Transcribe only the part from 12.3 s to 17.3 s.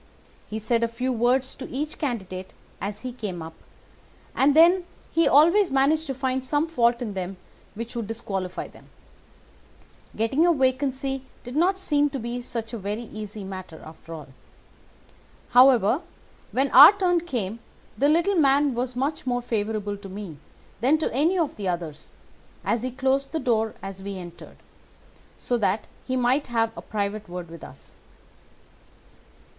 such a very easy matter, after all. However, when our turn